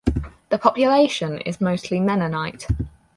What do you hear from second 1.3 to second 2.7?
is mostly Mennonite.